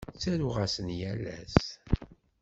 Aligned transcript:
Ttaruɣ-asen 0.13 0.87
yal 0.99 1.21
ass. 1.41 1.63